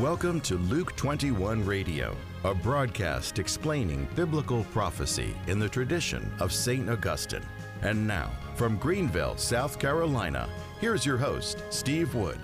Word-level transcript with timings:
Welcome 0.00 0.40
to 0.42 0.54
Luke 0.54 0.94
21 0.94 1.64
Radio, 1.66 2.16
a 2.44 2.54
broadcast 2.54 3.40
explaining 3.40 4.06
biblical 4.14 4.62
prophecy 4.66 5.34
in 5.48 5.58
the 5.58 5.68
tradition 5.68 6.32
of 6.38 6.52
St. 6.52 6.88
Augustine. 6.88 7.44
And 7.82 8.06
now, 8.06 8.30
from 8.54 8.76
Greenville, 8.76 9.36
South 9.36 9.80
Carolina, 9.80 10.48
here's 10.80 11.04
your 11.04 11.16
host, 11.16 11.64
Steve 11.70 12.14
Wood. 12.14 12.38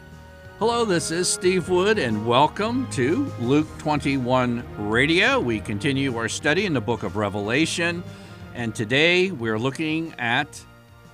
Hello, 0.59 0.85
this 0.85 1.13
is 1.13 1.29
Steve 1.29 1.69
Wood, 1.69 1.97
and 2.01 2.27
welcome 2.27 2.91
to 2.91 3.33
Luke 3.39 3.69
21 3.79 4.65
Radio. 4.91 5.39
We 5.39 5.61
continue 5.61 6.17
our 6.17 6.29
study 6.29 6.67
in 6.67 6.75
the 6.75 6.81
book 6.81 7.05
of 7.05 7.15
Revelation, 7.15 8.03
and 8.57 8.75
today 8.75 9.31
we're 9.31 9.61
looking 9.61 10.13
at 10.19 10.61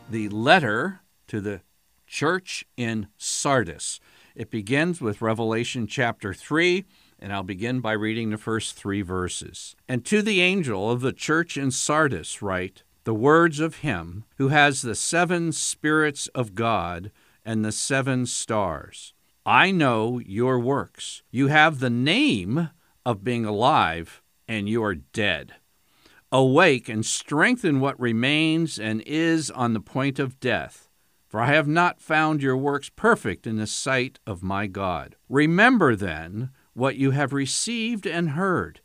the 0.08 0.30
letter 0.30 1.02
to 1.28 1.42
the 1.42 1.60
church 2.06 2.64
in 2.78 3.08
Sardis. 3.18 4.00
It 4.34 4.50
begins 4.50 5.00
with 5.00 5.22
Revelation 5.22 5.86
chapter 5.86 6.32
3, 6.32 6.84
and 7.18 7.32
I'll 7.32 7.42
begin 7.42 7.80
by 7.80 7.92
reading 7.92 8.30
the 8.30 8.38
first 8.38 8.76
three 8.76 9.02
verses. 9.02 9.74
And 9.88 10.04
to 10.04 10.22
the 10.22 10.40
angel 10.40 10.90
of 10.90 11.00
the 11.00 11.12
church 11.12 11.56
in 11.56 11.70
Sardis 11.70 12.40
write 12.40 12.84
the 13.04 13.14
words 13.14 13.60
of 13.60 13.76
him 13.76 14.24
who 14.36 14.48
has 14.48 14.82
the 14.82 14.94
seven 14.94 15.52
spirits 15.52 16.28
of 16.28 16.54
God 16.54 17.10
and 17.44 17.64
the 17.64 17.72
seven 17.72 18.26
stars. 18.26 19.14
I 19.44 19.70
know 19.70 20.20
your 20.20 20.60
works. 20.60 21.22
You 21.30 21.48
have 21.48 21.80
the 21.80 21.90
name 21.90 22.70
of 23.04 23.24
being 23.24 23.44
alive, 23.44 24.22
and 24.46 24.68
you 24.68 24.84
are 24.84 24.94
dead. 24.94 25.54
Awake 26.30 26.88
and 26.88 27.04
strengthen 27.04 27.80
what 27.80 27.98
remains 27.98 28.78
and 28.78 29.02
is 29.06 29.50
on 29.50 29.72
the 29.72 29.80
point 29.80 30.20
of 30.20 30.38
death 30.38 30.89
for 31.30 31.40
I 31.40 31.52
have 31.54 31.68
not 31.68 32.00
found 32.00 32.42
your 32.42 32.56
works 32.56 32.90
perfect 32.90 33.46
in 33.46 33.54
the 33.54 33.66
sight 33.68 34.18
of 34.26 34.42
my 34.42 34.66
God. 34.66 35.14
Remember 35.28 35.94
then 35.94 36.50
what 36.74 36.96
you 36.96 37.12
have 37.12 37.32
received 37.32 38.04
and 38.04 38.30
heard. 38.30 38.80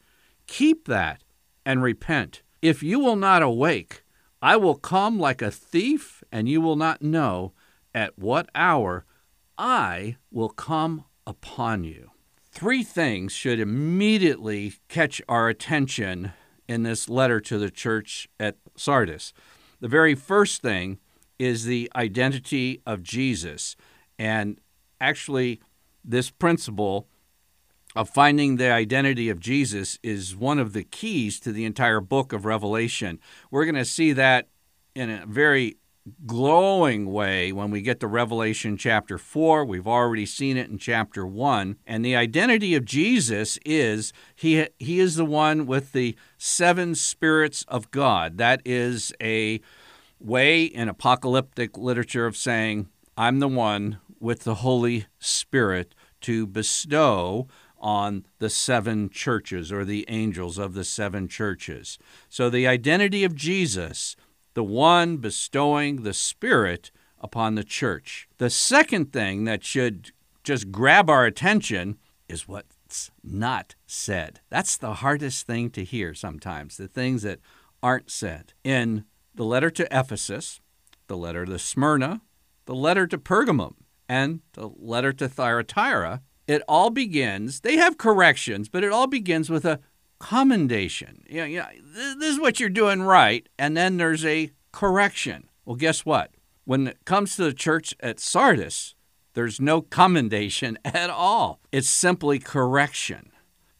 Keep 0.46 0.86
that 0.86 1.24
and 1.66 1.82
repent. 1.82 2.44
If 2.62 2.84
you 2.84 3.00
will 3.00 3.16
not 3.16 3.42
awake, 3.42 4.04
I 4.44 4.58
will 4.58 4.76
come 4.76 5.20
like 5.20 5.42
a 5.42 5.50
thief, 5.50 6.24
and 6.32 6.48
you 6.48 6.62
will 6.62 6.76
not 6.76 7.02
know 7.02 7.54
at 7.96 8.20
what 8.20 8.48
hour 8.54 9.06
I 9.58 10.18
will 10.30 10.50
come 10.50 11.06
upon 11.26 11.84
you. 11.84 12.12
Three 12.52 12.84
things 12.84 13.32
should 13.32 13.60
immediately 13.60 14.76
catch 14.88 15.20
our 15.28 15.50
attention 15.50 16.34
in 16.68 16.84
this 16.84 17.10
letter 17.10 17.40
to 17.42 17.58
the 17.58 17.72
church 17.72 18.30
at 18.40 18.58
Sardis. 18.78 19.34
The 19.80 19.88
very 19.88 20.14
first 20.14 20.62
thing 20.62 21.00
is 21.40 21.66
the 21.66 21.92
identity 21.96 22.82
of 22.86 23.04
Jesus. 23.04 23.76
And 24.18 24.60
actually, 25.02 25.60
this 26.04 26.30
principle 26.30 27.08
of 27.96 28.10
finding 28.10 28.58
the 28.58 28.72
identity 28.72 29.30
of 29.30 29.40
Jesus 29.40 29.98
is 30.04 30.36
one 30.36 30.60
of 30.60 30.74
the 30.74 30.84
keys 30.84 31.40
to 31.40 31.52
the 31.52 31.66
entire 31.66 32.02
book 32.02 32.34
of 32.34 32.46
Revelation. 32.46 33.20
We're 33.50 33.66
going 33.66 33.76
to 33.76 33.86
see 33.86 34.12
that 34.14 34.50
in 34.94 35.10
a 35.10 35.26
very 35.26 35.78
glowing 36.26 37.12
way 37.12 37.52
when 37.52 37.72
we 37.72 37.82
get 37.82 38.00
to 38.00 38.08
Revelation 38.08 38.78
chapter 38.78 39.18
4. 39.18 39.66
We've 39.66 39.88
already 39.88 40.26
seen 40.26 40.56
it 40.58 40.70
in 40.70 40.78
chapter 40.78 41.26
1. 41.26 41.78
And 41.88 42.06
the 42.06 42.16
identity 42.16 42.76
of 42.76 42.86
Jesus 42.86 43.58
is 43.66 44.14
he, 44.36 44.68
he 44.78 45.00
is 45.00 45.16
the 45.16 45.26
one 45.26 45.66
with 45.66 45.94
the 45.94 46.16
seven 46.38 46.96
spirits 46.96 47.66
of 47.68 47.90
God. 47.92 48.38
That 48.38 48.62
is 48.66 49.14
a 49.22 49.62
way 50.20 50.64
in 50.64 50.90
apocalyptic 50.90 51.78
literature 51.78 52.26
of 52.26 52.38
saying, 52.38 52.90
I'm 53.18 53.40
the 53.40 53.48
one 53.48 54.00
with 54.20 54.44
the 54.44 54.56
Holy 54.56 55.06
Spirit 55.20 55.96
to 56.22 56.48
bestow 56.48 57.48
on 57.80 58.26
the 58.40 58.50
seven 58.50 59.10
churches 59.10 59.72
or 59.72 59.86
the 59.86 60.06
angels 60.08 60.58
of 60.58 60.74
the 60.74 60.84
seven 60.84 61.28
churches. 61.28 62.00
So 62.30 62.50
the 62.50 62.68
identity 62.68 63.24
of 63.24 63.36
Jesus, 63.36 64.16
the 64.54 64.64
one 64.64 65.18
bestowing 65.18 66.04
the 66.04 66.14
Spirit 66.14 66.92
upon 67.20 67.56
the 67.56 67.64
church. 67.64 68.28
The 68.38 68.50
second 68.50 69.14
thing 69.14 69.44
that 69.46 69.64
should 69.64 70.12
just 70.44 70.72
grab 70.72 71.10
our 71.10 71.26
attention 71.26 71.98
is 72.28 72.48
what's 72.48 73.12
not 73.24 73.76
said. 73.86 74.42
That's 74.50 74.78
the 74.78 74.96
hardest 74.96 75.46
thing 75.46 75.70
to 75.72 75.84
hear 75.84 76.14
sometimes, 76.14 76.78
the 76.78 76.88
things 76.88 77.22
that 77.22 77.40
aren't 77.84 78.10
said. 78.10 78.54
In 78.64 79.06
the 79.36 79.46
letter 79.46 79.70
to 79.70 79.88
Ephesus, 79.92 80.60
the 81.08 81.18
letter 81.18 81.46
to 81.46 81.60
Smyrna, 81.60 82.22
the 82.66 82.76
letter 82.76 83.06
to 83.08 83.18
Pergamum, 83.18 83.76
and 84.08 84.42
the 84.54 84.70
letter 84.78 85.14
to 85.14 85.28
Thyatira, 85.28 86.22
it 86.48 86.62
all 86.68 86.90
begins, 86.90 87.62
they 87.62 87.78
have 87.78 87.98
corrections, 87.98 88.70
but 88.70 88.84
it 88.84 88.92
all 88.92 89.08
begins 89.08 89.50
with 89.50 89.66
a 89.66 89.80
commendation. 90.20 91.24
You 91.28 91.42
know, 91.42 91.46
you 91.46 91.60
know, 91.60 91.68
this 92.18 92.30
is 92.30 92.40
what 92.40 92.60
you're 92.60 92.70
doing 92.70 93.02
right, 93.02 93.48
and 93.58 93.76
then 93.76 93.98
there's 93.98 94.26
a 94.26 94.52
correction. 94.72 95.50
Well, 95.66 95.76
guess 95.76 96.06
what? 96.06 96.32
When 96.64 96.88
it 96.88 97.06
comes 97.06 97.36
to 97.36 97.44
the 97.44 97.54
church 97.54 97.96
at 98.00 98.20
Sardis, 98.20 98.96
there's 99.34 99.60
no 99.60 99.82
commendation 99.82 100.78
at 100.86 101.10
all. 101.10 101.60
It's 101.72 101.90
simply 101.90 102.40
correction. 102.40 103.32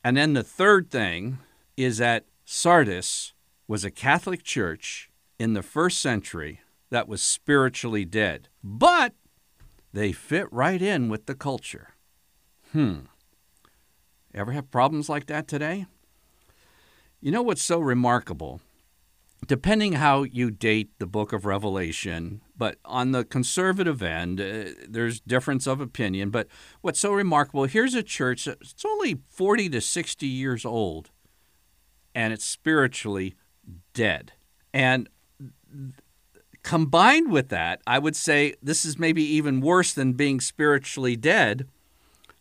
And 0.04 0.18
then 0.18 0.34
the 0.34 0.44
third 0.44 0.92
thing 0.92 1.40
is 1.78 1.98
that 1.98 2.26
Sardis 2.46 3.34
was 3.68 3.84
a 3.84 3.92
Catholic 3.92 4.44
church 4.44 5.10
in 5.40 5.54
the 5.54 5.64
first 5.64 6.00
century 6.00 6.62
that 6.90 7.08
was 7.08 7.22
spiritually 7.22 8.06
dead, 8.06 8.50
but 8.64 9.14
they 9.94 10.12
fit 10.12 10.52
right 10.52 10.82
in 10.82 11.10
with 11.10 11.26
the 11.26 11.36
culture. 11.36 11.90
Hmm. 12.72 13.00
Ever 14.34 14.52
have 14.52 14.72
problems 14.72 15.08
like 15.08 15.28
that 15.28 15.48
today? 15.48 15.86
You 17.22 17.32
know 17.32 17.42
what's 17.42 17.64
so 17.64 17.80
remarkable? 17.80 18.62
Depending 19.48 19.94
how 19.94 20.24
you 20.24 20.52
date 20.52 20.90
the 21.00 21.06
book 21.06 21.32
of 21.32 21.46
Revelation, 21.46 22.42
but 22.58 22.78
on 22.84 23.12
the 23.12 23.24
conservative 23.24 24.02
end, 24.02 24.42
uh, 24.42 24.66
there's 24.88 25.20
difference 25.22 25.68
of 25.68 25.80
opinion. 25.80 26.30
But 26.30 26.48
what's 26.82 27.00
so 27.00 27.14
remarkable, 27.14 27.66
here's 27.66 27.94
a 27.94 28.04
church 28.04 28.46
that's 28.46 28.84
only 28.86 29.20
40 29.30 29.70
to 29.70 29.82
60 29.82 30.28
years 30.28 30.66
old, 30.66 31.12
and 32.14 32.34
it's 32.34 32.46
spiritually 32.46 33.36
dead. 33.94 34.34
And 34.74 35.08
combined 36.64 37.32
with 37.32 37.50
that, 37.50 37.82
I 37.86 38.00
would 38.00 38.16
say 38.16 38.56
this 38.62 38.86
is 38.86 39.00
maybe 39.00 39.24
even 39.24 39.62
worse 39.62 39.94
than 39.94 40.14
being 40.14 40.42
spiritually 40.42 41.16
dead. 41.16 41.68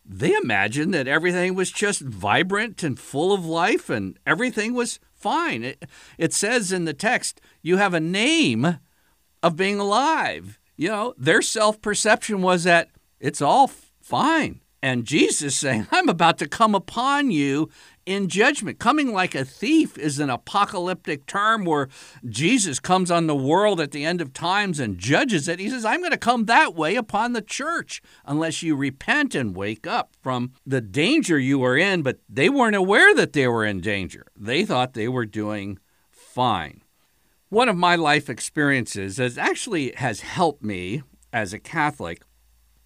They 0.03 0.33
imagined 0.33 0.93
that 0.93 1.07
everything 1.07 1.55
was 1.55 1.71
just 1.71 2.01
vibrant 2.01 2.83
and 2.83 2.99
full 2.99 3.33
of 3.33 3.45
life 3.45 3.89
and 3.89 4.17
everything 4.25 4.73
was 4.73 4.99
fine. 5.13 5.63
It, 5.63 5.85
it 6.17 6.33
says 6.33 6.71
in 6.71 6.85
the 6.85 6.93
text, 6.93 7.39
you 7.61 7.77
have 7.77 7.93
a 7.93 7.99
name 7.99 8.79
of 9.41 9.55
being 9.55 9.79
alive. 9.79 10.59
You 10.75 10.89
know, 10.89 11.13
their 11.17 11.41
self 11.41 11.81
perception 11.81 12.41
was 12.41 12.63
that 12.65 12.89
it's 13.19 13.41
all 13.41 13.71
fine. 14.01 14.61
And 14.85 15.03
Jesus 15.03 15.55
saying, 15.55 15.87
I'm 15.91 16.09
about 16.09 16.37
to 16.37 16.47
come 16.47 16.75
upon 16.75 17.31
you 17.31 17.71
in 18.05 18.29
judgment. 18.29 18.77
Coming 18.77 19.11
like 19.11 19.33
a 19.33 19.43
thief 19.43 19.97
is 19.97 20.19
an 20.19 20.29
apocalyptic 20.29 21.25
term 21.25 21.65
where 21.65 21.87
Jesus 22.29 22.79
comes 22.79 23.09
on 23.09 23.25
the 23.25 23.35
world 23.35 23.81
at 23.81 23.89
the 23.89 24.05
end 24.05 24.21
of 24.21 24.31
times 24.31 24.79
and 24.79 24.99
judges 24.99 25.47
it. 25.47 25.57
He 25.57 25.71
says, 25.71 25.85
I'm 25.85 26.01
going 26.01 26.11
to 26.11 26.17
come 26.17 26.45
that 26.45 26.75
way 26.75 26.97
upon 26.97 27.33
the 27.33 27.41
church 27.41 27.99
unless 28.27 28.61
you 28.61 28.75
repent 28.75 29.33
and 29.33 29.55
wake 29.55 29.87
up 29.87 30.13
from 30.21 30.53
the 30.67 30.81
danger 30.81 31.39
you 31.39 31.57
were 31.57 31.77
in. 31.77 32.03
But 32.03 32.19
they 32.29 32.47
weren't 32.47 32.75
aware 32.75 33.15
that 33.15 33.33
they 33.33 33.47
were 33.47 33.65
in 33.65 33.81
danger, 33.81 34.27
they 34.35 34.65
thought 34.65 34.93
they 34.93 35.07
were 35.07 35.25
doing 35.25 35.79
fine. 36.11 36.83
One 37.49 37.69
of 37.69 37.75
my 37.75 37.95
life 37.95 38.29
experiences 38.29 39.15
that 39.15 39.35
actually 39.39 39.93
has 39.93 40.19
helped 40.19 40.63
me 40.63 41.01
as 41.33 41.53
a 41.53 41.59
Catholic 41.59 42.21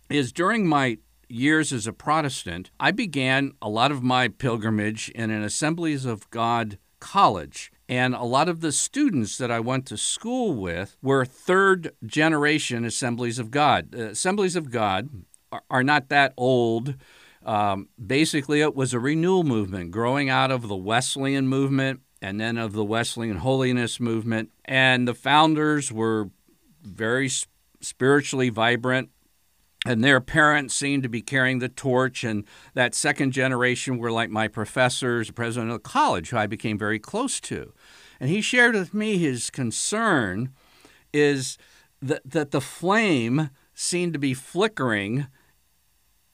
is 0.10 0.32
during 0.32 0.66
my 0.66 1.00
years 1.30 1.72
as 1.72 1.88
a 1.88 1.94
Protestant, 1.94 2.72
I 2.80 2.92
began 2.92 3.54
a 3.62 3.70
lot 3.70 3.92
of 3.92 4.04
my 4.04 4.28
pilgrimage 4.28 5.10
in 5.10 5.30
an 5.30 5.44
Assemblies 5.44 6.06
of 6.06 6.30
God 6.30 6.78
college. 7.00 7.72
And 7.88 8.14
a 8.14 8.24
lot 8.24 8.50
of 8.50 8.62
the 8.62 8.72
students 8.72 9.38
that 9.38 9.50
I 9.50 9.60
went 9.60 9.86
to 9.88 9.98
school 9.98 10.54
with 10.54 10.98
were 11.02 11.26
third 11.26 11.94
generation 12.06 12.86
Assemblies 12.86 13.40
of 13.40 13.52
God. 13.52 13.96
Uh, 13.98 14.10
Assemblies 14.10 14.56
of 14.56 14.72
God 14.72 15.10
are, 15.52 15.64
are 15.70 15.84
not 15.84 16.10
that 16.10 16.34
old. 16.38 16.96
Um, 17.44 17.90
basically, 18.06 18.62
it 18.62 18.76
was 18.76 18.94
a 18.94 19.00
renewal 19.00 19.44
movement 19.44 19.92
growing 19.92 20.30
out 20.30 20.52
of 20.52 20.68
the 20.68 20.76
Wesleyan 20.76 21.48
movement 21.48 22.02
and 22.22 22.40
then 22.40 22.58
of 22.58 22.74
the 22.74 22.84
Wesleyan 22.84 23.38
holiness 23.38 24.00
movement. 24.00 24.52
And 24.66 25.08
the 25.08 25.16
founders 25.16 25.92
were 25.92 26.30
very 26.84 27.30
spiritually 27.82 28.50
vibrant 28.50 29.10
and 29.86 30.04
their 30.04 30.20
parents 30.20 30.76
seemed 30.76 31.04
to 31.04 31.10
be 31.10 31.22
carrying 31.22 31.60
the 31.60 31.70
torch 31.70 32.24
and 32.24 32.46
that 32.74 32.94
second 32.94 33.32
generation 33.32 33.98
were 33.98 34.12
like 34.12 34.30
my 34.30 34.48
professors 34.48 35.28
the 35.28 35.34
president 35.34 35.72
of 35.72 35.82
the 35.82 35.90
college 35.90 36.30
who 36.30 36.38
i 36.38 36.48
became 36.48 36.78
very 36.78 37.00
close 37.00 37.40
to. 37.40 37.74
And 38.20 38.30
he 38.30 38.42
shared 38.42 38.76
with 38.76 38.94
me 38.94 39.18
his 39.18 39.50
concern 39.50 40.54
is 41.14 41.58
that, 42.02 42.22
that 42.26 42.52
the 42.52 42.62
flame 42.62 43.50
seemed 43.74 44.14
to 44.14 44.20
be 44.20 44.34
flickering 44.34 45.28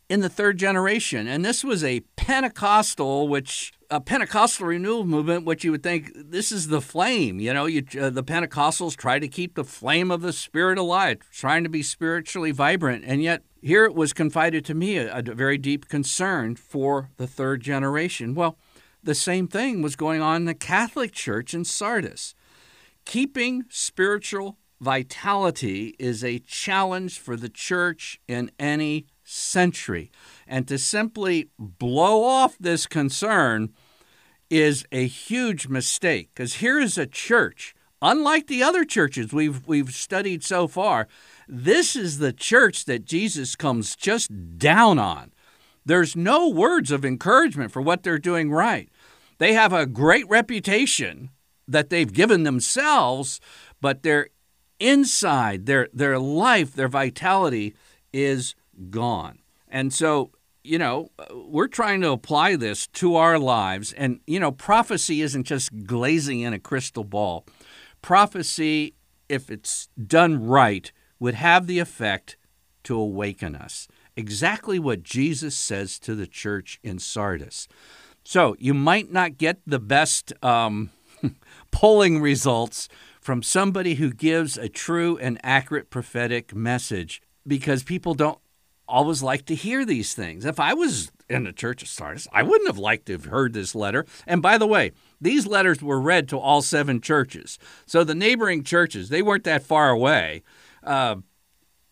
in 0.09 0.19
the 0.19 0.29
third 0.29 0.57
generation. 0.57 1.27
And 1.27 1.43
this 1.43 1.63
was 1.63 1.83
a 1.83 2.01
Pentecostal, 2.15 3.27
which 3.27 3.73
a 3.89 4.01
Pentecostal 4.01 4.67
renewal 4.67 5.05
movement, 5.05 5.45
which 5.45 5.63
you 5.63 5.71
would 5.71 5.83
think 5.83 6.11
this 6.15 6.51
is 6.51 6.67
the 6.67 6.81
flame. 6.81 7.39
You 7.39 7.53
know, 7.53 7.65
you, 7.65 7.83
uh, 7.99 8.09
the 8.09 8.23
Pentecostals 8.23 8.95
try 8.95 9.19
to 9.19 9.27
keep 9.27 9.55
the 9.55 9.63
flame 9.63 10.11
of 10.11 10.21
the 10.21 10.33
Spirit 10.33 10.77
alive, 10.77 11.19
trying 11.31 11.63
to 11.63 11.69
be 11.69 11.83
spiritually 11.83 12.51
vibrant. 12.51 13.03
And 13.05 13.21
yet, 13.21 13.43
here 13.61 13.85
it 13.85 13.95
was 13.95 14.13
confided 14.13 14.65
to 14.65 14.73
me 14.73 14.97
a, 14.97 15.17
a 15.17 15.21
very 15.21 15.57
deep 15.57 15.87
concern 15.87 16.55
for 16.55 17.09
the 17.17 17.27
third 17.27 17.61
generation. 17.61 18.35
Well, 18.35 18.57
the 19.03 19.15
same 19.15 19.47
thing 19.47 19.81
was 19.81 19.95
going 19.95 20.21
on 20.21 20.37
in 20.37 20.45
the 20.45 20.55
Catholic 20.55 21.11
Church 21.11 21.53
in 21.53 21.63
Sardis. 21.63 22.33
Keeping 23.05 23.65
spiritual 23.69 24.57
vitality 24.81 25.95
is 25.99 26.23
a 26.23 26.39
challenge 26.39 27.19
for 27.19 27.35
the 27.35 27.49
church 27.49 28.19
in 28.27 28.51
any 28.59 29.05
century. 29.25 30.11
And 30.47 30.67
to 30.67 30.77
simply 30.77 31.49
blow 31.59 32.23
off 32.23 32.57
this 32.59 32.85
concern 32.87 33.73
is 34.49 34.85
a 34.91 35.07
huge 35.07 35.67
mistake 35.67 36.29
because 36.33 36.55
here 36.55 36.79
is 36.79 36.97
a 36.97 37.07
church, 37.07 37.73
unlike 38.01 38.47
the 38.47 38.63
other 38.63 38.85
churches 38.85 39.33
we've, 39.33 39.67
we've 39.67 39.91
studied 39.91 40.43
so 40.43 40.67
far, 40.67 41.07
this 41.47 41.95
is 41.95 42.19
the 42.19 42.31
church 42.31 42.85
that 42.85 43.05
Jesus 43.05 43.55
comes 43.55 43.95
just 43.95 44.57
down 44.57 44.99
on. 44.99 45.33
There's 45.85 46.15
no 46.15 46.47
words 46.47 46.91
of 46.91 47.03
encouragement 47.03 47.71
for 47.71 47.81
what 47.81 48.03
they're 48.03 48.19
doing 48.19 48.51
right. 48.51 48.89
They 49.37 49.53
have 49.53 49.73
a 49.73 49.85
great 49.85 50.27
reputation 50.29 51.29
that 51.67 51.89
they've 51.89 52.13
given 52.13 52.43
themselves, 52.43 53.39
but 53.81 54.03
their 54.03 54.29
inside, 54.79 55.65
their, 55.65 55.89
their 55.93 56.19
life, 56.19 56.73
their 56.73 56.87
vitality 56.87 57.75
is 58.13 58.55
gone. 58.89 59.39
And 59.67 59.93
so, 59.93 60.31
you 60.63 60.77
know, 60.77 61.11
we're 61.31 61.67
trying 61.67 62.01
to 62.01 62.11
apply 62.11 62.55
this 62.55 62.87
to 62.87 63.15
our 63.15 63.37
lives. 63.37 63.93
And, 63.93 64.19
you 64.25 64.39
know, 64.39 64.51
prophecy 64.51 65.21
isn't 65.21 65.43
just 65.43 65.85
glazing 65.85 66.41
in 66.41 66.53
a 66.53 66.59
crystal 66.59 67.03
ball. 67.03 67.45
Prophecy, 68.01 68.95
if 69.29 69.49
it's 69.49 69.89
done 70.07 70.45
right, 70.45 70.91
would 71.19 71.35
have 71.35 71.67
the 71.67 71.79
effect 71.79 72.37
to 72.83 72.97
awaken 72.97 73.55
us. 73.55 73.87
Exactly 74.15 74.79
what 74.79 75.03
Jesus 75.03 75.55
says 75.55 75.99
to 75.99 76.15
the 76.15 76.27
church 76.27 76.79
in 76.83 76.99
Sardis. 76.99 77.67
So 78.23 78.55
you 78.59 78.73
might 78.73 79.11
not 79.11 79.37
get 79.37 79.59
the 79.67 79.79
best 79.79 80.33
um, 80.43 80.91
polling 81.71 82.21
results 82.21 82.87
from 83.19 83.43
somebody 83.43 83.95
who 83.95 84.11
gives 84.11 84.57
a 84.57 84.69
true 84.69 85.17
and 85.17 85.39
accurate 85.43 85.89
prophetic 85.89 86.55
message 86.55 87.21
because 87.47 87.83
people 87.83 88.13
don't 88.13 88.39
always 88.87 89.23
like 89.23 89.45
to 89.45 89.55
hear 89.55 89.85
these 89.85 90.13
things. 90.13 90.45
If 90.45 90.59
I 90.59 90.73
was 90.73 91.11
in 91.29 91.43
the 91.43 91.53
church 91.53 91.81
of 91.81 91.87
Sardis, 91.87 92.27
I 92.31 92.43
wouldn't 92.43 92.69
have 92.69 92.77
liked 92.77 93.07
to 93.07 93.13
have 93.13 93.25
heard 93.25 93.53
this 93.53 93.75
letter. 93.75 94.05
And 94.27 94.41
by 94.41 94.57
the 94.57 94.67
way, 94.67 94.91
these 95.19 95.47
letters 95.47 95.81
were 95.81 95.99
read 95.99 96.27
to 96.29 96.37
all 96.39 96.61
seven 96.61 97.01
churches. 97.01 97.57
So 97.85 98.03
the 98.03 98.15
neighboring 98.15 98.63
churches, 98.63 99.09
they 99.09 99.21
weren't 99.21 99.43
that 99.45 99.63
far 99.63 99.89
away. 99.89 100.43
Uh, 100.83 101.17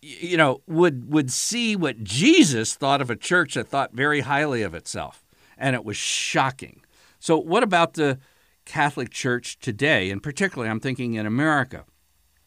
you 0.02 0.38
know, 0.38 0.62
would 0.68 1.12
would 1.12 1.32
see 1.32 1.76
what 1.76 2.04
Jesus 2.04 2.76
thought 2.76 3.02
of 3.02 3.10
a 3.10 3.16
church 3.16 3.54
that 3.54 3.70
thought 3.70 3.94
very 3.94 4.20
highly 4.22 4.62
of 4.62 4.76
itself, 4.76 5.24
and 5.58 5.76
it 5.76 5.86
was 5.86 5.96
shocking. 5.96 6.82
So, 7.20 7.38
what 7.38 7.64
about 7.64 7.94
the 7.94 8.20
Catholic 8.66 9.12
Church 9.12 9.58
today, 9.60 10.12
and 10.12 10.22
particularly, 10.22 10.70
I'm 10.70 10.82
thinking 10.82 11.14
in 11.14 11.26
America? 11.26 11.86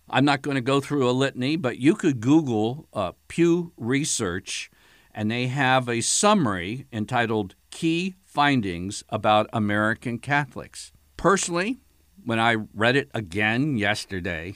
I'm 0.08 0.24
not 0.24 0.42
going 0.42 0.54
to 0.54 0.60
go 0.60 0.80
through 0.80 1.08
a 1.08 1.12
litany, 1.12 1.56
but 1.56 1.78
you 1.78 1.94
could 1.94 2.20
Google 2.20 2.88
uh, 2.92 3.12
Pew 3.28 3.72
Research, 3.76 4.70
and 5.12 5.30
they 5.30 5.48
have 5.48 5.88
a 5.88 6.00
summary 6.00 6.86
entitled 6.92 7.56
Key 7.70 8.14
Findings 8.24 9.02
About 9.08 9.48
American 9.52 10.18
Catholics. 10.18 10.92
Personally, 11.16 11.78
when 12.24 12.38
I 12.38 12.56
read 12.74 12.96
it 12.96 13.10
again 13.14 13.76
yesterday, 13.76 14.54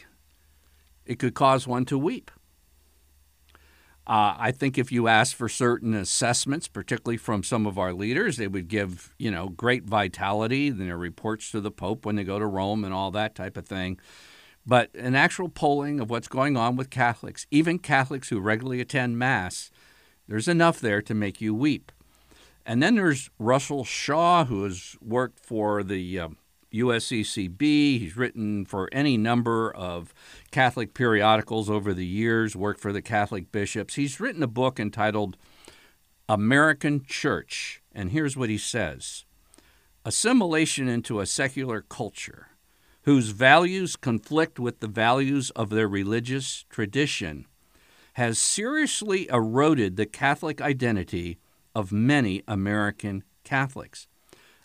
it 1.04 1.18
could 1.18 1.34
cause 1.34 1.66
one 1.66 1.84
to 1.86 1.98
weep. 1.98 2.30
Uh, 4.06 4.34
I 4.38 4.52
think 4.52 4.78
if 4.78 4.90
you 4.90 5.08
ask 5.08 5.36
for 5.36 5.48
certain 5.48 5.94
assessments, 5.94 6.68
particularly 6.68 7.16
from 7.16 7.42
some 7.42 7.66
of 7.66 7.78
our 7.78 7.92
leaders, 7.92 8.36
they 8.36 8.48
would 8.48 8.68
give 8.68 9.14
you 9.18 9.30
know 9.30 9.48
great 9.48 9.84
vitality 9.84 10.68
in 10.68 10.78
their 10.78 10.96
reports 10.96 11.50
to 11.52 11.60
the 11.60 11.70
Pope 11.70 12.04
when 12.04 12.16
they 12.16 12.24
go 12.24 12.38
to 12.38 12.46
Rome 12.46 12.84
and 12.84 12.94
all 12.94 13.10
that 13.12 13.34
type 13.34 13.56
of 13.56 13.66
thing. 13.66 14.00
But 14.66 14.94
an 14.94 15.14
actual 15.14 15.48
polling 15.48 16.00
of 16.00 16.10
what's 16.10 16.28
going 16.28 16.56
on 16.56 16.76
with 16.76 16.90
Catholics, 16.90 17.46
even 17.50 17.78
Catholics 17.78 18.28
who 18.28 18.40
regularly 18.40 18.80
attend 18.80 19.18
Mass, 19.18 19.70
there's 20.28 20.48
enough 20.48 20.80
there 20.80 21.02
to 21.02 21.14
make 21.14 21.40
you 21.40 21.54
weep. 21.54 21.90
And 22.66 22.82
then 22.82 22.94
there's 22.94 23.30
Russell 23.38 23.84
Shaw, 23.84 24.44
who 24.44 24.64
has 24.64 24.96
worked 25.00 25.40
for 25.40 25.82
the 25.82 26.20
uh, 26.20 26.28
USCCB. 26.72 27.60
He's 27.98 28.16
written 28.16 28.64
for 28.64 28.88
any 28.92 29.16
number 29.16 29.74
of 29.74 30.14
Catholic 30.50 30.94
periodicals 30.94 31.68
over 31.68 31.92
the 31.92 32.06
years, 32.06 32.54
worked 32.54 32.80
for 32.80 32.92
the 32.92 33.02
Catholic 33.02 33.50
bishops. 33.50 33.94
He's 33.94 34.20
written 34.20 34.42
a 34.42 34.46
book 34.46 34.78
entitled 34.78 35.36
American 36.28 37.04
Church. 37.04 37.82
And 37.92 38.12
here's 38.12 38.36
what 38.36 38.50
he 38.50 38.58
says 38.58 39.24
Assimilation 40.04 40.88
into 40.88 41.20
a 41.20 41.26
secular 41.26 41.82
culture 41.82 42.49
whose 43.10 43.30
values 43.30 43.96
conflict 43.96 44.60
with 44.60 44.78
the 44.78 44.86
values 44.86 45.50
of 45.56 45.68
their 45.68 45.88
religious 45.88 46.64
tradition, 46.70 47.44
has 48.12 48.38
seriously 48.38 49.28
eroded 49.30 49.96
the 49.96 50.06
Catholic 50.06 50.60
identity 50.60 51.36
of 51.74 51.90
many 51.90 52.40
American 52.46 53.24
Catholics. 53.42 54.06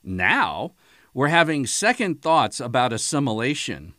Now, 0.04 0.76
we're 1.12 1.30
having 1.30 1.66
second 1.66 2.22
thoughts 2.22 2.60
about 2.60 2.94
assimilation, 2.94 3.96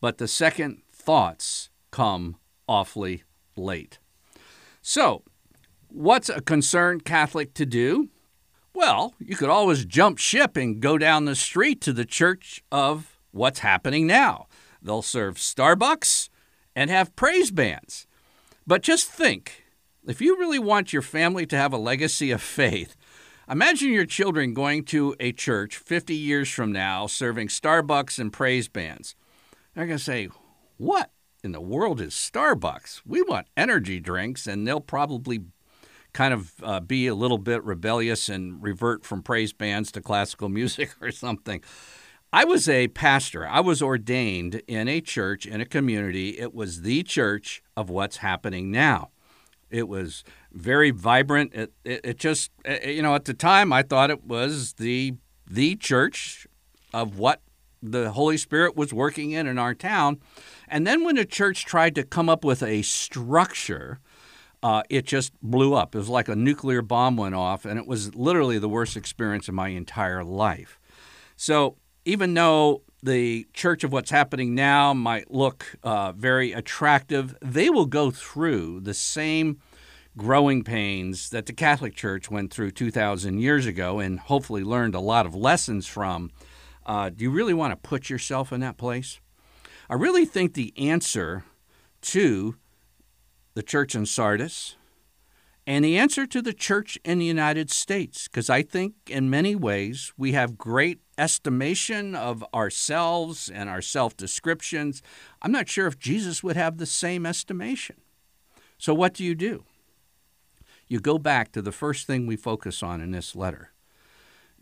but 0.00 0.18
the 0.18 0.26
second 0.26 0.82
thoughts 0.92 1.70
come 1.92 2.34
awfully 2.66 3.22
late. 3.54 4.00
So, 4.82 5.22
what's 5.86 6.28
a 6.28 6.40
concerned 6.40 7.04
Catholic 7.04 7.54
to 7.54 7.64
do? 7.64 8.08
Well, 8.74 9.14
you 9.20 9.36
could 9.36 9.50
always 9.50 9.84
jump 9.84 10.18
ship 10.18 10.56
and 10.56 10.80
go 10.80 10.98
down 10.98 11.26
the 11.26 11.36
street 11.36 11.80
to 11.82 11.92
the 11.92 12.04
Church 12.04 12.60
of 12.72 13.17
what's 13.38 13.60
happening 13.60 14.06
now. 14.06 14.46
They'll 14.82 15.02
serve 15.02 15.36
Starbucks 15.36 16.28
and 16.76 16.90
have 16.90 17.16
praise 17.16 17.50
bands. 17.50 18.06
But 18.66 18.82
just 18.82 19.08
think 19.08 19.64
if 20.06 20.20
you 20.20 20.38
really 20.38 20.58
want 20.58 20.92
your 20.92 21.02
family 21.02 21.46
to 21.46 21.56
have 21.56 21.72
a 21.72 21.78
legacy 21.78 22.30
of 22.30 22.42
faith, 22.42 22.96
imagine 23.50 23.92
your 23.92 24.04
children 24.04 24.54
going 24.54 24.84
to 24.84 25.14
a 25.20 25.32
church 25.32 25.76
50 25.76 26.14
years 26.14 26.50
from 26.50 26.72
now 26.72 27.06
serving 27.06 27.48
Starbucks 27.48 28.18
and 28.18 28.32
praise 28.32 28.68
bands. 28.68 29.14
They're 29.74 29.86
going 29.86 29.98
to 29.98 30.04
say, 30.04 30.28
What 30.76 31.10
in 31.42 31.52
the 31.52 31.60
world 31.60 32.00
is 32.00 32.14
Starbucks? 32.14 33.02
We 33.06 33.22
want 33.22 33.46
energy 33.56 34.00
drinks, 34.00 34.46
and 34.46 34.66
they'll 34.66 34.80
probably 34.80 35.40
kind 36.12 36.34
of 36.34 36.52
uh, 36.62 36.80
be 36.80 37.06
a 37.06 37.14
little 37.14 37.38
bit 37.38 37.62
rebellious 37.64 38.28
and 38.28 38.62
revert 38.62 39.04
from 39.04 39.22
praise 39.22 39.52
bands 39.52 39.92
to 39.92 40.00
classical 40.00 40.48
music 40.50 40.90
or 41.00 41.10
something. 41.12 41.62
I 42.32 42.44
was 42.44 42.68
a 42.68 42.88
pastor. 42.88 43.46
I 43.46 43.60
was 43.60 43.80
ordained 43.80 44.62
in 44.66 44.86
a 44.86 45.00
church, 45.00 45.46
in 45.46 45.60
a 45.60 45.66
community. 45.66 46.38
It 46.38 46.54
was 46.54 46.82
the 46.82 47.02
church 47.02 47.62
of 47.76 47.88
what's 47.88 48.18
happening 48.18 48.70
now. 48.70 49.10
It 49.70 49.88
was 49.88 50.24
very 50.52 50.90
vibrant. 50.90 51.54
It, 51.54 51.72
it, 51.84 52.00
it, 52.04 52.18
just, 52.18 52.50
you 52.84 53.02
know, 53.02 53.14
at 53.14 53.24
the 53.24 53.34
time 53.34 53.72
I 53.72 53.82
thought 53.82 54.10
it 54.10 54.24
was 54.24 54.74
the, 54.74 55.14
the 55.46 55.76
church 55.76 56.46
of 56.92 57.18
what 57.18 57.40
the 57.82 58.10
Holy 58.10 58.36
Spirit 58.36 58.76
was 58.76 58.92
working 58.92 59.30
in 59.30 59.46
in 59.46 59.58
our 59.58 59.74
town. 59.74 60.20
And 60.68 60.86
then 60.86 61.04
when 61.04 61.16
the 61.16 61.24
church 61.24 61.64
tried 61.64 61.94
to 61.94 62.02
come 62.02 62.28
up 62.28 62.44
with 62.44 62.62
a 62.62 62.82
structure, 62.82 64.00
uh, 64.62 64.82
it 64.90 65.06
just 65.06 65.32
blew 65.40 65.74
up. 65.74 65.94
It 65.94 65.98
was 65.98 66.08
like 66.08 66.28
a 66.28 66.36
nuclear 66.36 66.82
bomb 66.82 67.16
went 67.16 67.34
off, 67.34 67.64
and 67.64 67.78
it 67.78 67.86
was 67.86 68.14
literally 68.14 68.58
the 68.58 68.68
worst 68.68 68.96
experience 68.96 69.48
of 69.48 69.54
my 69.54 69.68
entire 69.68 70.24
life. 70.24 70.78
So 71.36 71.76
even 72.08 72.32
though 72.32 72.82
the 73.02 73.46
church 73.52 73.84
of 73.84 73.92
what's 73.92 74.10
happening 74.10 74.54
now 74.54 74.94
might 74.94 75.30
look 75.30 75.76
uh, 75.82 76.10
very 76.12 76.52
attractive, 76.52 77.36
they 77.42 77.68
will 77.68 77.84
go 77.84 78.10
through 78.10 78.80
the 78.80 78.94
same 78.94 79.60
growing 80.16 80.64
pains 80.64 81.28
that 81.28 81.44
the 81.44 81.52
Catholic 81.52 81.94
Church 81.94 82.30
went 82.30 82.50
through 82.50 82.70
2,000 82.70 83.38
years 83.38 83.66
ago 83.66 83.98
and 83.98 84.20
hopefully 84.20 84.64
learned 84.64 84.94
a 84.94 85.00
lot 85.00 85.26
of 85.26 85.34
lessons 85.34 85.86
from. 85.86 86.30
Uh, 86.86 87.10
do 87.10 87.24
you 87.24 87.30
really 87.30 87.52
want 87.52 87.72
to 87.72 87.88
put 87.88 88.08
yourself 88.08 88.54
in 88.54 88.60
that 88.60 88.78
place? 88.78 89.20
I 89.90 89.94
really 89.94 90.24
think 90.24 90.54
the 90.54 90.72
answer 90.78 91.44
to 92.00 92.56
the 93.52 93.62
church 93.62 93.94
in 93.94 94.06
Sardis 94.06 94.76
and 95.66 95.84
the 95.84 95.98
answer 95.98 96.26
to 96.26 96.40
the 96.40 96.54
church 96.54 96.98
in 97.04 97.18
the 97.18 97.26
United 97.26 97.70
States, 97.70 98.28
because 98.28 98.48
I 98.48 98.62
think 98.62 98.94
in 99.08 99.28
many 99.28 99.54
ways 99.54 100.14
we 100.16 100.32
have 100.32 100.56
great 100.56 101.00
estimation 101.18 102.14
of 102.14 102.44
ourselves 102.54 103.48
and 103.48 103.68
our 103.68 103.82
self 103.82 104.16
descriptions. 104.16 105.02
I'm 105.42 105.52
not 105.52 105.68
sure 105.68 105.86
if 105.86 105.98
Jesus 105.98 106.42
would 106.42 106.56
have 106.56 106.78
the 106.78 106.86
same 106.86 107.26
estimation. 107.26 107.96
So, 108.78 108.94
what 108.94 109.14
do 109.14 109.24
you 109.24 109.34
do? 109.34 109.64
you 110.88 111.00
go 111.00 111.18
back 111.18 111.52
to 111.52 111.62
the 111.62 111.72
first 111.72 112.06
thing 112.06 112.26
we 112.26 112.36
focus 112.36 112.82
on 112.82 113.00
in 113.00 113.10
this 113.10 113.36
letter. 113.36 113.72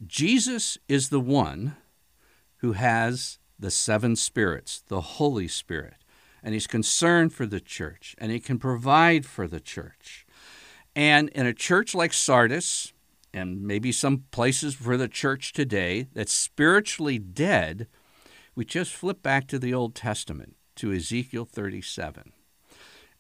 Jesus 0.07 0.77
is 0.89 1.09
the 1.09 1.21
one 1.21 1.77
who 2.59 2.73
has 2.73 3.39
the 3.59 3.71
seven 3.71 4.17
spirits, 4.17 4.83
the 4.89 5.01
Holy 5.01 5.49
Spirit, 5.49 5.95
and 6.43 6.53
he's 6.53 6.67
concerned 6.67 7.33
for 7.33 7.47
the 7.47 7.61
church, 7.61 8.15
and 8.19 8.31
he 8.31 8.41
can 8.41 8.59
provide 8.59 9.25
for 9.25 9.47
the 9.47 9.61
church. 9.61 10.27
And 10.95 11.29
in 11.31 11.47
a 11.47 11.55
church 11.55 11.95
like 11.95 12.13
Sardis, 12.13 12.93
and 13.33 13.63
maybe 13.63 13.93
some 13.93 14.25
places 14.31 14.75
for 14.75 14.97
the 14.97 15.09
church 15.09 15.53
today 15.53 16.09
that's 16.13 16.33
spiritually 16.33 17.19
dead, 17.19 17.87
we 18.55 18.65
just 18.65 18.93
flip 18.93 19.23
back 19.23 19.47
to 19.49 19.59
the 19.59 19.75
Old 19.75 19.95
Testament, 19.95 20.57
to 20.77 20.93
Ezekiel 20.93 21.45
37. 21.45 22.33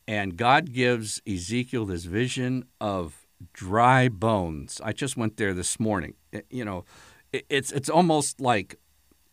And 0.08 0.36
God 0.36 0.72
gives 0.72 1.20
Ezekiel 1.26 1.84
this 1.84 2.04
vision 2.04 2.64
of 2.80 3.26
dry 3.52 4.08
bones. 4.08 4.80
I 4.82 4.92
just 4.92 5.16
went 5.16 5.36
there 5.36 5.52
this 5.52 5.78
morning. 5.80 6.14
You 6.50 6.64
know, 6.64 6.84
it, 7.32 7.44
it's 7.48 7.72
it's 7.72 7.88
almost 7.88 8.40
like, 8.40 8.78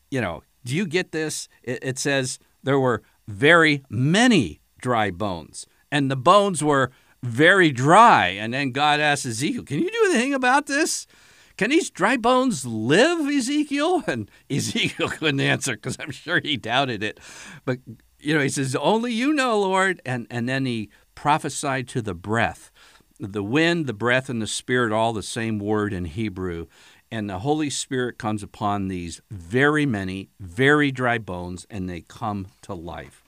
you 0.10 0.20
know, 0.20 0.44
do 0.66 0.76
you 0.76 0.86
get 0.86 1.12
this? 1.12 1.48
It 1.64 2.00
says 2.00 2.40
there 2.64 2.80
were 2.80 3.04
very 3.28 3.84
many 3.90 4.62
dry 4.82 5.12
bones, 5.12 5.66
and 5.92 6.10
the 6.10 6.16
bones 6.16 6.64
were 6.64 6.92
very 7.24 7.72
dry. 7.72 8.28
And 8.28 8.54
then 8.54 8.72
God 8.72 9.00
asks 9.00 9.26
Ezekiel, 9.26 9.64
"Can 9.64 9.80
you 9.80 9.90
do 9.90 10.12
anything 10.12 10.34
about 10.34 10.68
this?" 10.68 11.08
Can 11.56 11.70
these 11.70 11.92
dry 11.92 12.18
bones 12.18 12.66
live, 12.66 13.28
Ezekiel? 13.28 14.04
And 14.08 14.30
Ezekiel 14.50 15.08
couldn't 15.20 15.40
answer 15.40 15.74
because 15.76 15.98
I'm 16.00 16.12
sure 16.12 16.40
he 16.44 16.58
doubted 16.58 17.04
it. 17.04 17.20
But 17.64 17.80
you 18.20 18.34
know, 18.34 18.42
he 18.42 18.50
says, 18.50 18.76
Only 18.76 19.14
you 19.14 19.34
know, 19.34 19.60
Lord. 19.60 20.02
And, 20.06 20.26
and 20.30 20.48
then 20.48 20.66
he 20.66 20.90
prophesied 21.16 21.88
to 21.90 22.02
the 22.02 22.16
breath. 22.16 22.72
The 23.20 23.44
wind, 23.44 23.86
the 23.86 23.94
breath, 23.94 24.30
and 24.30 24.42
the 24.42 24.48
spirit, 24.48 24.92
all 24.92 25.14
the 25.14 25.24
same 25.24 25.60
word 25.60 25.94
in 25.94 26.06
Hebrew. 26.06 26.68
And 27.12 27.30
the 27.30 27.40
Holy 27.40 27.70
Spirit 27.70 28.18
comes 28.18 28.42
upon 28.42 28.88
these 28.88 29.22
very 29.30 29.86
many, 29.86 30.30
very 30.40 30.90
dry 30.90 31.20
bones, 31.20 31.68
and 31.70 31.88
they 31.88 32.02
come 32.02 32.48
to 32.64 32.74
life. 32.74 33.24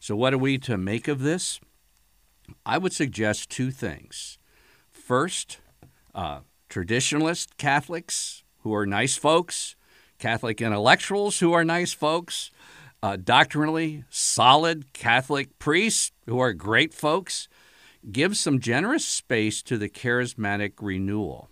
So, 0.00 0.16
what 0.16 0.34
are 0.34 0.38
we 0.38 0.58
to 0.58 0.76
make 0.76 1.06
of 1.06 1.20
this? 1.20 1.60
I 2.64 2.78
would 2.78 2.92
suggest 2.92 3.50
two 3.50 3.70
things. 3.70 4.38
First, 4.90 5.58
uh, 6.14 6.40
traditionalist 6.70 7.56
Catholics 7.58 8.44
who 8.60 8.74
are 8.74 8.86
nice 8.86 9.16
folks, 9.16 9.76
Catholic 10.18 10.60
intellectuals 10.60 11.40
who 11.40 11.52
are 11.52 11.64
nice 11.64 11.92
folks, 11.92 12.50
uh, 13.02 13.16
doctrinally 13.16 14.04
solid 14.08 14.92
Catholic 14.92 15.58
priests 15.58 16.12
who 16.26 16.38
are 16.38 16.52
great 16.52 16.94
folks, 16.94 17.48
give 18.10 18.36
some 18.36 18.60
generous 18.60 19.04
space 19.04 19.62
to 19.62 19.76
the 19.76 19.88
charismatic 19.88 20.74
renewal. 20.80 21.48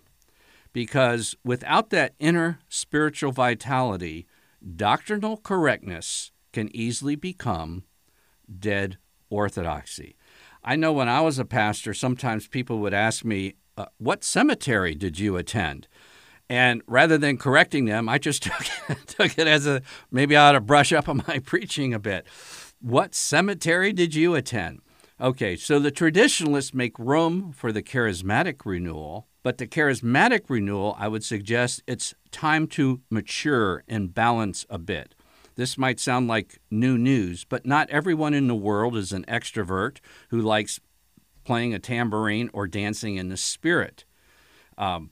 Because 0.73 1.35
without 1.43 1.89
that 1.89 2.15
inner 2.19 2.59
spiritual 2.69 3.33
vitality, 3.33 4.25
doctrinal 4.75 5.37
correctness 5.37 6.31
can 6.53 6.73
easily 6.75 7.15
become 7.15 7.83
dead 8.59 8.97
orthodoxy. 9.29 10.15
I 10.63 10.75
know 10.75 10.93
when 10.93 11.09
I 11.09 11.21
was 11.21 11.39
a 11.39 11.45
pastor, 11.45 11.93
sometimes 11.93 12.47
people 12.47 12.79
would 12.79 12.93
ask 12.93 13.25
me, 13.25 13.55
uh, 13.77 13.85
What 13.97 14.23
cemetery 14.23 14.95
did 14.95 15.19
you 15.19 15.37
attend? 15.37 15.87
And 16.49 16.81
rather 16.85 17.17
than 17.17 17.37
correcting 17.37 17.85
them, 17.85 18.09
I 18.09 18.17
just 18.17 18.43
took 18.43 18.67
it, 18.89 19.07
took 19.07 19.39
it 19.39 19.47
as 19.47 19.65
a 19.65 19.81
maybe 20.11 20.35
I 20.35 20.49
ought 20.49 20.51
to 20.53 20.61
brush 20.61 20.91
up 20.91 21.09
on 21.09 21.23
my 21.27 21.39
preaching 21.43 21.93
a 21.93 21.99
bit. 21.99 22.27
What 22.79 23.15
cemetery 23.15 23.93
did 23.93 24.13
you 24.15 24.35
attend? 24.35 24.81
Okay, 25.19 25.55
so 25.55 25.77
the 25.77 25.91
traditionalists 25.91 26.73
make 26.73 26.97
room 26.97 27.51
for 27.53 27.71
the 27.71 27.83
charismatic 27.83 28.65
renewal, 28.65 29.27
but 29.43 29.59
the 29.59 29.67
charismatic 29.67 30.49
renewal, 30.49 30.95
I 30.97 31.07
would 31.07 31.23
suggest 31.23 31.83
it's 31.85 32.15
time 32.31 32.65
to 32.69 33.01
mature 33.09 33.83
and 33.87 34.13
balance 34.13 34.65
a 34.69 34.79
bit. 34.79 35.13
This 35.61 35.77
might 35.77 35.99
sound 35.99 36.27
like 36.27 36.57
new 36.71 36.97
news, 36.97 37.43
but 37.43 37.67
not 37.67 37.87
everyone 37.91 38.33
in 38.33 38.47
the 38.47 38.55
world 38.55 38.97
is 38.97 39.11
an 39.11 39.25
extrovert 39.25 39.97
who 40.29 40.41
likes 40.41 40.79
playing 41.43 41.71
a 41.71 41.77
tambourine 41.77 42.49
or 42.51 42.65
dancing 42.65 43.17
in 43.17 43.29
the 43.29 43.37
spirit. 43.37 44.03
Um, 44.75 45.11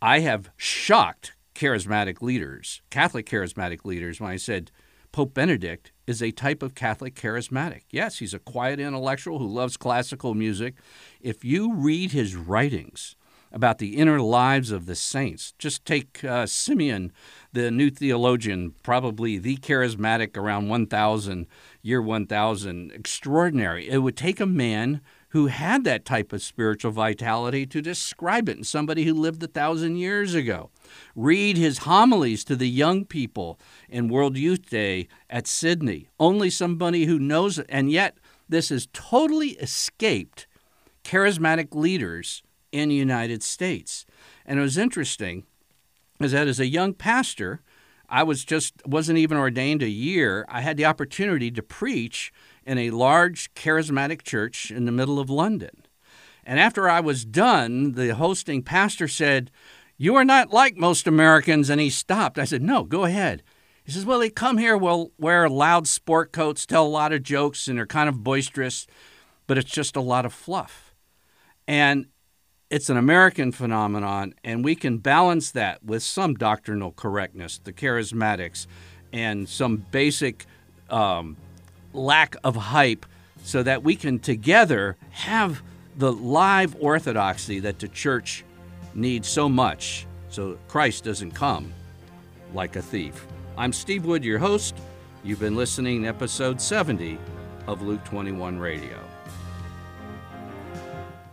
I 0.00 0.20
have 0.20 0.48
shocked 0.56 1.34
charismatic 1.54 2.22
leaders, 2.22 2.80
Catholic 2.88 3.26
charismatic 3.26 3.84
leaders, 3.84 4.18
when 4.18 4.30
I 4.30 4.36
said 4.36 4.70
Pope 5.12 5.34
Benedict 5.34 5.92
is 6.06 6.22
a 6.22 6.30
type 6.30 6.62
of 6.62 6.74
Catholic 6.74 7.14
charismatic. 7.14 7.82
Yes, 7.90 8.18
he's 8.18 8.32
a 8.32 8.38
quiet 8.38 8.80
intellectual 8.80 9.40
who 9.40 9.46
loves 9.46 9.76
classical 9.76 10.32
music. 10.32 10.76
If 11.20 11.44
you 11.44 11.74
read 11.74 12.12
his 12.12 12.34
writings 12.34 13.14
about 13.52 13.76
the 13.76 13.98
inner 13.98 14.22
lives 14.22 14.70
of 14.70 14.86
the 14.86 14.94
saints, 14.94 15.52
just 15.58 15.84
take 15.84 16.24
uh, 16.24 16.46
Simeon, 16.46 17.12
the 17.52 17.70
new 17.70 17.90
theologian, 17.90 18.74
probably 18.82 19.38
the 19.38 19.56
charismatic 19.58 20.36
around 20.36 20.68
1000, 20.68 21.46
year 21.82 22.00
1000, 22.00 22.92
extraordinary. 22.92 23.88
It 23.88 23.98
would 23.98 24.16
take 24.16 24.40
a 24.40 24.46
man 24.46 25.00
who 25.30 25.46
had 25.46 25.84
that 25.84 26.04
type 26.04 26.32
of 26.32 26.42
spiritual 26.42 26.92
vitality 26.92 27.64
to 27.64 27.80
describe 27.80 28.48
it, 28.48 28.56
and 28.56 28.66
somebody 28.66 29.04
who 29.04 29.14
lived 29.14 29.42
a 29.42 29.46
thousand 29.46 29.96
years 29.96 30.34
ago. 30.34 30.70
Read 31.16 31.56
his 31.56 31.78
homilies 31.78 32.44
to 32.44 32.56
the 32.56 32.68
young 32.68 33.06
people 33.06 33.58
in 33.88 34.08
World 34.08 34.36
Youth 34.36 34.68
Day 34.68 35.08
at 35.30 35.46
Sydney. 35.46 36.08
Only 36.20 36.50
somebody 36.50 37.06
who 37.06 37.18
knows 37.18 37.58
and 37.58 37.90
yet 37.90 38.18
this 38.48 38.68
has 38.68 38.88
totally 38.92 39.50
escaped 39.52 40.46
charismatic 41.04 41.74
leaders 41.74 42.42
in 42.70 42.90
the 42.90 42.94
United 42.94 43.42
States. 43.42 44.04
And 44.44 44.58
it 44.58 44.62
was 44.62 44.76
interesting 44.76 45.44
is 46.24 46.32
that 46.32 46.48
as 46.48 46.60
a 46.60 46.66
young 46.66 46.94
pastor, 46.94 47.62
I 48.08 48.22
was 48.22 48.44
just 48.44 48.74
wasn't 48.86 49.18
even 49.18 49.38
ordained 49.38 49.82
a 49.82 49.88
year. 49.88 50.44
I 50.48 50.60
had 50.60 50.76
the 50.76 50.84
opportunity 50.84 51.50
to 51.50 51.62
preach 51.62 52.32
in 52.66 52.78
a 52.78 52.90
large 52.90 53.52
charismatic 53.54 54.22
church 54.22 54.70
in 54.70 54.84
the 54.84 54.92
middle 54.92 55.18
of 55.18 55.30
London. 55.30 55.86
And 56.44 56.60
after 56.60 56.88
I 56.88 57.00
was 57.00 57.24
done, 57.24 57.92
the 57.92 58.14
hosting 58.14 58.62
pastor 58.62 59.08
said, 59.08 59.50
You 59.96 60.14
are 60.16 60.24
not 60.24 60.52
like 60.52 60.76
most 60.76 61.06
Americans. 61.06 61.70
And 61.70 61.80
he 61.80 61.90
stopped. 61.90 62.38
I 62.38 62.44
said, 62.44 62.62
No, 62.62 62.84
go 62.84 63.04
ahead. 63.04 63.42
He 63.84 63.92
says, 63.92 64.04
Well, 64.04 64.18
they 64.18 64.30
come 64.30 64.58
here, 64.58 64.76
will 64.76 65.12
wear 65.18 65.48
loud 65.48 65.86
sport 65.86 66.32
coats, 66.32 66.66
tell 66.66 66.86
a 66.86 66.88
lot 66.88 67.12
of 67.12 67.22
jokes, 67.22 67.66
and 67.68 67.78
they're 67.78 67.86
kind 67.86 68.08
of 68.08 68.22
boisterous, 68.22 68.86
but 69.46 69.58
it's 69.58 69.70
just 69.70 69.96
a 69.96 70.00
lot 70.00 70.26
of 70.26 70.32
fluff. 70.32 70.94
And 71.66 72.06
it's 72.72 72.88
an 72.88 72.96
American 72.96 73.52
phenomenon, 73.52 74.32
and 74.42 74.64
we 74.64 74.74
can 74.74 74.96
balance 74.96 75.50
that 75.50 75.84
with 75.84 76.02
some 76.02 76.32
doctrinal 76.32 76.92
correctness, 76.92 77.60
the 77.62 77.72
charismatics, 77.72 78.66
and 79.12 79.46
some 79.46 79.84
basic 79.90 80.46
um, 80.88 81.36
lack 81.92 82.34
of 82.42 82.56
hype 82.56 83.04
so 83.44 83.62
that 83.62 83.82
we 83.82 83.94
can 83.94 84.18
together 84.18 84.96
have 85.10 85.62
the 85.98 86.10
live 86.10 86.74
orthodoxy 86.80 87.60
that 87.60 87.78
the 87.78 87.88
church 87.88 88.42
needs 88.94 89.28
so 89.28 89.50
much 89.50 90.06
so 90.30 90.58
Christ 90.68 91.04
doesn't 91.04 91.32
come 91.32 91.70
like 92.54 92.76
a 92.76 92.82
thief. 92.82 93.26
I'm 93.58 93.74
Steve 93.74 94.06
Wood, 94.06 94.24
your 94.24 94.38
host. 94.38 94.74
You've 95.22 95.40
been 95.40 95.56
listening 95.56 96.04
to 96.04 96.08
episode 96.08 96.58
70 96.58 97.18
of 97.66 97.82
Luke 97.82 98.02
21 98.06 98.58
Radio. 98.58 99.11